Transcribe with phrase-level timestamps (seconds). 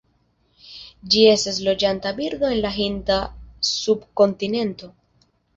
[1.15, 3.21] Ĝi estas loĝanta birdo en la Hinda
[3.73, 4.95] subkontinento.